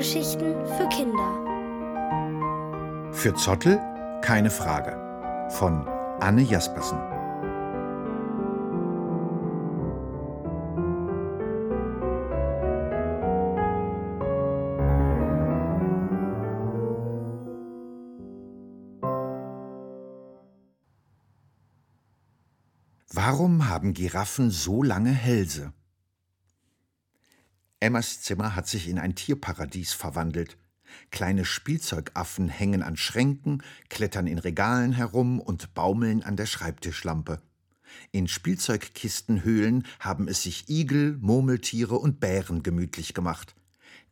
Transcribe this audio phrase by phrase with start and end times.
[0.00, 1.30] Hörgeschichten für Kinder.
[3.12, 3.78] Für Zottel
[4.22, 4.96] keine Frage.
[5.50, 5.86] Von
[6.20, 6.98] Anne Jaspersen.
[23.12, 25.74] Warum haben Giraffen so lange Hälse?
[27.80, 30.58] Emmas Zimmer hat sich in ein Tierparadies verwandelt.
[31.10, 37.40] Kleine Spielzeugaffen hängen an Schränken, klettern in Regalen herum und baumeln an der Schreibtischlampe.
[38.12, 43.54] In Spielzeugkistenhöhlen haben es sich Igel, Murmeltiere und Bären gemütlich gemacht.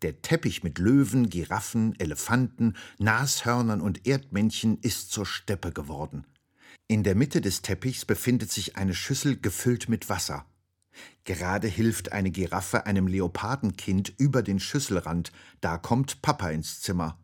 [0.00, 6.24] Der Teppich mit Löwen, Giraffen, Elefanten, Nashörnern und Erdmännchen ist zur Steppe geworden.
[6.86, 10.46] In der Mitte des Teppichs befindet sich eine Schüssel gefüllt mit Wasser.
[11.24, 17.18] Gerade hilft eine Giraffe einem Leopardenkind über den Schüsselrand, da kommt Papa ins Zimmer.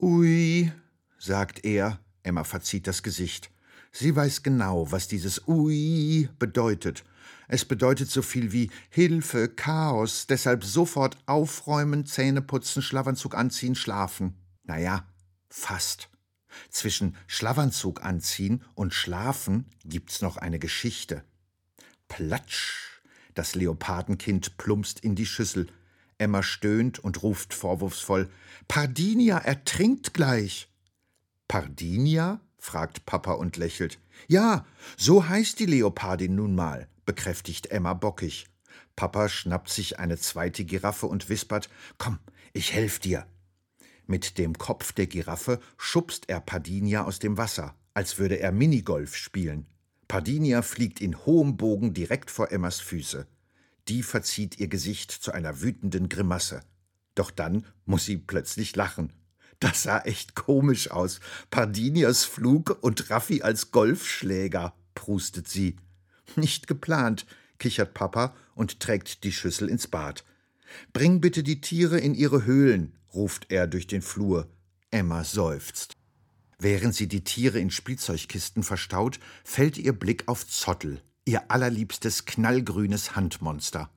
[0.00, 0.72] Ui,
[1.18, 3.50] sagt er, Emma verzieht das Gesicht.
[3.92, 7.04] Sie weiß genau, was dieses Ui bedeutet.
[7.46, 14.34] Es bedeutet so viel wie Hilfe, Chaos, deshalb sofort aufräumen, Zähne putzen, Schlafanzug anziehen, schlafen.
[14.64, 15.06] Naja,
[15.48, 16.08] fast.
[16.70, 21.22] Zwischen Schlafanzug anziehen und schlafen gibt's noch eine Geschichte.
[22.08, 23.00] Platsch!
[23.34, 25.66] Das Leopardenkind plumpst in die Schüssel.
[26.18, 28.30] Emma stöhnt und ruft vorwurfsvoll:
[28.68, 30.68] Pardinia ertrinkt gleich!
[31.48, 32.40] Pardinia?
[32.58, 33.98] fragt Papa und lächelt.
[34.26, 34.64] Ja,
[34.96, 38.46] so heißt die Leopardin nun mal, bekräftigt Emma bockig.
[38.96, 41.68] Papa schnappt sich eine zweite Giraffe und wispert:
[41.98, 42.18] Komm,
[42.52, 43.26] ich helf dir.
[44.06, 49.16] Mit dem Kopf der Giraffe schubst er Pardinia aus dem Wasser, als würde er Minigolf
[49.16, 49.66] spielen.
[50.08, 53.26] Pardinia fliegt in hohem Bogen direkt vor Emmas Füße.
[53.88, 56.62] Die verzieht ihr Gesicht zu einer wütenden Grimasse.
[57.14, 59.12] Doch dann muss sie plötzlich lachen.
[59.60, 61.20] Das sah echt komisch aus.
[61.50, 65.76] Pardinias Flug und Raffi als Golfschläger, prustet sie.
[66.36, 67.26] Nicht geplant,
[67.58, 70.24] kichert Papa und trägt die Schüssel ins Bad.
[70.92, 74.48] Bring bitte die Tiere in ihre Höhlen, ruft er durch den Flur.
[74.90, 75.94] Emma seufzt.
[76.64, 83.14] Während sie die Tiere in Spielzeugkisten verstaut, fällt ihr Blick auf Zottel, ihr allerliebstes knallgrünes
[83.14, 83.90] Handmonster.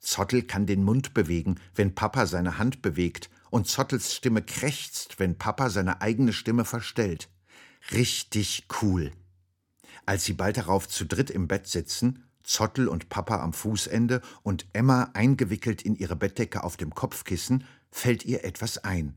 [0.00, 5.38] Zottel kann den Mund bewegen, wenn Papa seine Hand bewegt, und Zottels Stimme krächzt, wenn
[5.38, 7.28] Papa seine eigene Stimme verstellt.
[7.92, 9.12] Richtig cool.
[10.04, 14.66] Als sie bald darauf zu dritt im Bett sitzen, Zottel und Papa am Fußende und
[14.72, 19.14] Emma eingewickelt in ihre Bettdecke auf dem Kopfkissen, fällt ihr etwas ein.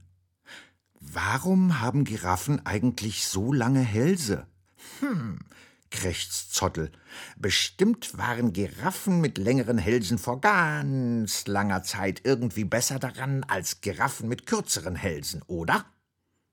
[1.13, 4.47] Warum haben Giraffen eigentlich so lange Hälse?
[4.99, 5.39] Hm,
[5.91, 6.91] krächzt Zottel.
[7.37, 14.27] Bestimmt waren Giraffen mit längeren Hälsen vor ganz langer Zeit irgendwie besser daran als Giraffen
[14.27, 15.85] mit kürzeren Hälsen, oder?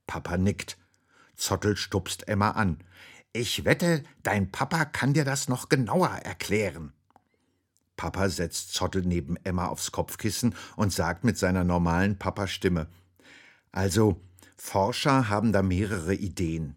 [0.06, 0.76] Papa nickt.
[1.34, 2.78] Zottel stupst Emma an.
[3.32, 6.92] Ich wette, dein Papa kann dir das noch genauer erklären.
[7.96, 12.88] Papa setzt Zottel neben Emma aufs Kopfkissen und sagt mit seiner normalen Papa-Stimme:
[13.70, 14.20] Also,
[14.64, 16.76] Forscher haben da mehrere Ideen.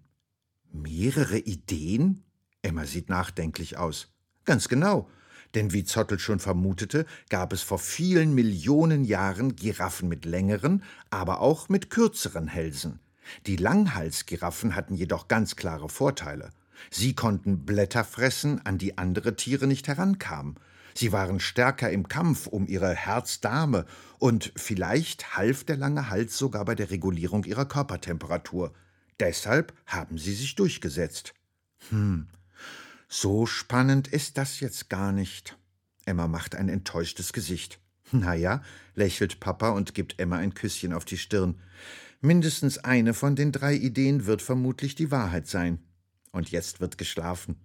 [0.71, 2.23] Mehrere Ideen?
[2.63, 4.11] Emma sieht nachdenklich aus.
[4.43, 5.07] Ganz genau.
[5.53, 11.41] Denn wie Zottel schon vermutete, gab es vor vielen Millionen Jahren Giraffen mit längeren, aber
[11.41, 12.99] auch mit kürzeren Hälsen.
[13.45, 16.49] Die Langhalsgiraffen hatten jedoch ganz klare Vorteile.
[16.89, 20.55] Sie konnten Blätter fressen, an die andere Tiere nicht herankamen.
[20.97, 23.85] Sie waren stärker im Kampf um ihre Herzdame,
[24.17, 28.73] und vielleicht half der lange Hals sogar bei der Regulierung ihrer Körpertemperatur.
[29.19, 31.33] Deshalb haben sie sich durchgesetzt.
[31.89, 32.27] Hm,
[33.07, 35.57] so spannend ist das jetzt gar nicht.
[36.05, 37.79] Emma macht ein enttäuschtes Gesicht.
[38.11, 38.61] Na ja,
[38.93, 41.59] lächelt Papa und gibt Emma ein Küsschen auf die Stirn.
[42.21, 45.79] Mindestens eine von den drei Ideen wird vermutlich die Wahrheit sein.
[46.31, 47.57] Und jetzt wird geschlafen.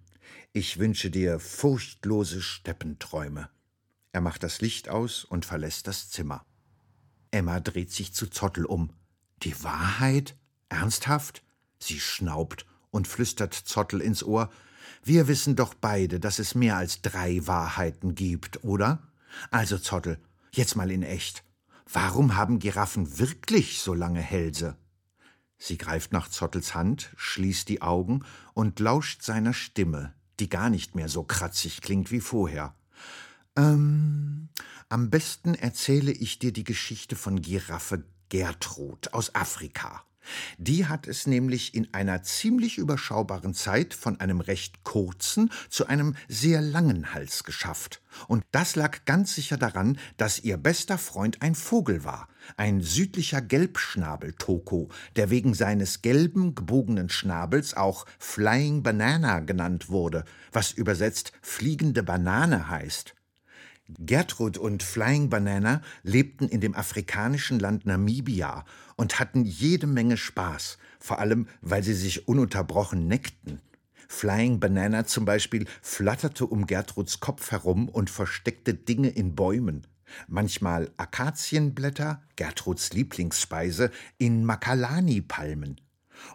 [0.53, 3.49] Ich wünsche dir furchtlose Steppenträume.
[4.11, 6.45] Er macht das Licht aus und verlässt das Zimmer.
[7.31, 8.91] Emma dreht sich zu Zottel um.
[9.43, 10.35] Die Wahrheit?
[10.69, 11.43] Ernsthaft?
[11.79, 14.49] Sie schnaubt und flüstert Zottel ins Ohr.
[15.03, 19.07] Wir wissen doch beide, dass es mehr als drei Wahrheiten gibt, oder?
[19.49, 20.19] Also, Zottel,
[20.51, 21.43] jetzt mal in echt.
[21.91, 24.77] Warum haben Giraffen wirklich so lange Hälse?
[25.63, 28.25] Sie greift nach Zottels Hand, schließt die Augen
[28.55, 32.73] und lauscht seiner Stimme, die gar nicht mehr so kratzig klingt wie vorher.
[33.55, 34.49] Ähm,
[34.89, 40.03] am besten erzähle ich dir die Geschichte von Giraffe Gertrud aus Afrika.
[40.57, 46.15] Die hat es nämlich in einer ziemlich überschaubaren Zeit von einem recht kurzen zu einem
[46.27, 48.01] sehr langen Hals geschafft.
[48.27, 52.27] Und das lag ganz sicher daran, dass ihr bester Freund ein Vogel war,
[52.57, 60.71] ein südlicher Gelbschnabel-Toko, der wegen seines gelben, gebogenen Schnabels auch Flying Banana genannt wurde, was
[60.71, 63.15] übersetzt fliegende Banane heißt.
[63.99, 68.65] Gertrud und Flying Banana lebten in dem afrikanischen Land Namibia
[68.95, 73.61] und hatten jede Menge Spaß, vor allem weil sie sich ununterbrochen neckten.
[74.07, 79.87] Flying Banana zum Beispiel flatterte um Gertruds Kopf herum und versteckte Dinge in Bäumen.
[80.27, 85.79] Manchmal Akazienblätter, Gertruds Lieblingsspeise, in Makalani-Palmen.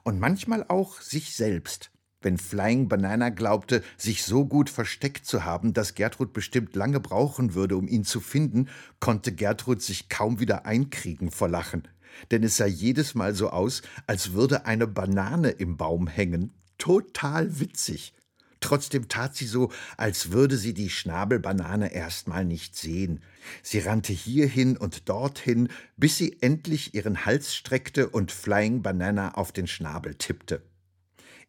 [0.03, 1.91] Und manchmal auch sich selbst,
[2.27, 7.55] wenn Flying Banana glaubte, sich so gut versteckt zu haben, dass Gertrud bestimmt lange brauchen
[7.55, 8.69] würde, um ihn zu finden,
[8.99, 11.87] konnte Gertrud sich kaum wieder einkriegen vor Lachen.
[12.33, 16.53] Denn es sah jedes Mal so aus, als würde eine Banane im Baum hängen.
[16.79, 18.13] Total witzig.
[18.59, 23.21] Trotzdem tat sie so, als würde sie die Schnabelbanane erstmal nicht sehen.
[23.63, 29.53] Sie rannte hierhin und dorthin, bis sie endlich ihren Hals streckte und Flying Banana auf
[29.53, 30.63] den Schnabel tippte.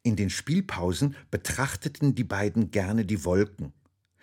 [0.04, 3.74] In den Spielpausen betrachteten die beiden gerne die Wolken.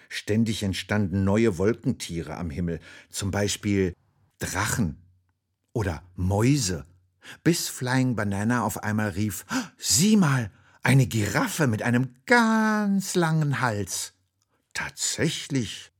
[0.08, 2.80] Ständig entstanden neue Wolkentiere am Himmel,
[3.10, 3.94] zum Beispiel
[4.38, 4.96] Drachen
[5.72, 6.86] oder Mäuse,
[7.42, 9.44] bis Flying Banana auf einmal rief:
[9.76, 10.50] Sieh mal,
[10.82, 14.12] eine Giraffe mit einem ganz langen Hals.
[14.74, 15.90] Tatsächlich.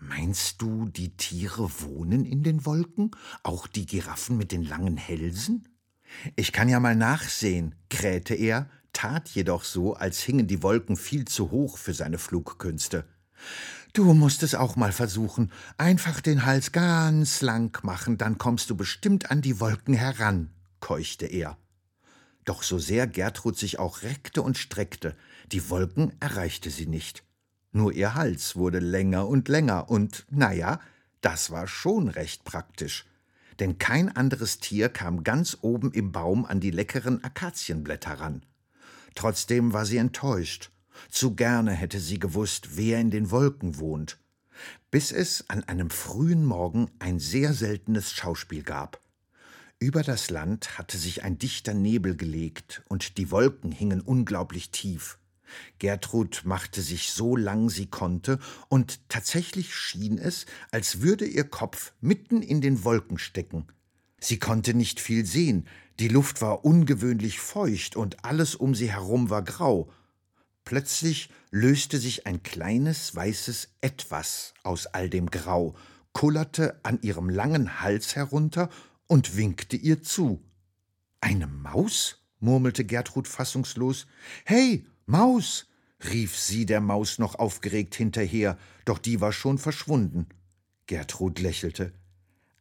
[0.00, 3.10] Meinst du, die Tiere wohnen in den Wolken?
[3.42, 5.68] Auch die Giraffen mit den langen Hälsen?
[6.36, 11.24] Ich kann ja mal nachsehen, krähte er, tat jedoch so, als hingen die Wolken viel
[11.24, 13.04] zu hoch für seine Flugkünste.
[13.92, 15.52] Du musst es auch mal versuchen.
[15.76, 20.50] Einfach den Hals ganz lang machen, dann kommst du bestimmt an die Wolken heran,
[20.80, 21.56] keuchte er.
[22.44, 25.14] Doch so sehr Gertrud sich auch reckte und streckte,
[25.52, 27.22] die Wolken erreichte sie nicht.
[27.70, 30.80] Nur ihr Hals wurde länger und länger, und na ja,
[31.20, 33.06] das war schon recht praktisch.
[33.60, 38.42] Denn kein anderes Tier kam ganz oben im Baum an die leckeren Akazienblätter ran.
[39.18, 40.70] Trotzdem war sie enttäuscht.
[41.10, 44.20] Zu gerne hätte sie gewusst, wer in den Wolken wohnt.
[44.92, 49.00] Bis es an einem frühen Morgen ein sehr seltenes Schauspiel gab.
[49.80, 55.18] Über das Land hatte sich ein dichter Nebel gelegt, und die Wolken hingen unglaublich tief.
[55.80, 58.38] Gertrud machte sich so lang sie konnte,
[58.68, 63.66] und tatsächlich schien es, als würde ihr Kopf mitten in den Wolken stecken.
[64.20, 65.66] Sie konnte nicht viel sehen,
[66.00, 69.90] die Luft war ungewöhnlich feucht und alles um sie herum war grau.
[70.64, 75.74] Plötzlich löste sich ein kleines weißes Etwas aus all dem Grau,
[76.12, 78.68] kullerte an ihrem langen Hals herunter
[79.06, 80.42] und winkte ihr zu.
[81.20, 82.22] Eine Maus?
[82.40, 84.06] murmelte Gertrud fassungslos.
[84.44, 85.66] Hey, Maus!
[86.12, 90.28] rief sie der Maus noch aufgeregt hinterher, doch die war schon verschwunden.
[90.86, 91.92] Gertrud lächelte.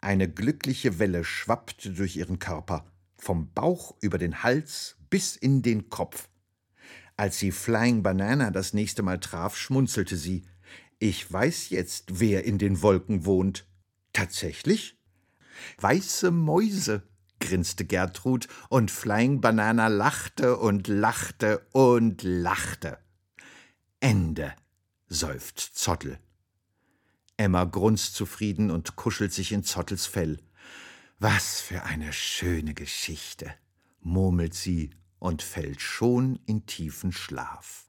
[0.07, 5.89] Eine glückliche Welle schwappte durch ihren Körper vom Bauch über den Hals bis in den
[5.89, 6.29] Kopf.
[7.17, 10.45] Als sie Flying Banana das nächste Mal traf, schmunzelte sie.
[10.97, 13.67] Ich weiß jetzt, wer in den Wolken wohnt.
[14.13, 14.97] Tatsächlich?
[15.81, 17.03] Weiße Mäuse,
[17.41, 22.97] grinste Gertrud, und Flying Banana lachte und lachte und lachte.
[23.99, 24.53] Ende,
[25.09, 26.17] seufzt Zottel.
[27.37, 30.39] Emma grunzt zufrieden und kuschelt sich in Zottels Fell.
[31.19, 33.53] Was für eine schöne Geschichte,
[34.01, 34.89] murmelt sie
[35.19, 37.85] und fällt schon in tiefen Schlaf.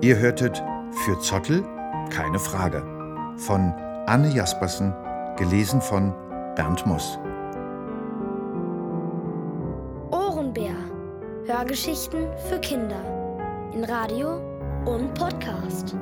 [0.00, 0.62] Ihr hörtet
[1.04, 1.62] für Zottel
[2.10, 2.82] keine Frage
[3.36, 3.72] von
[4.06, 4.94] Anne Jaspersen,
[5.38, 6.12] gelesen von
[6.56, 7.18] Bernd Moss.
[11.48, 13.02] Hörgeschichten für Kinder
[13.72, 14.36] in Radio
[14.84, 15.96] und Podcast.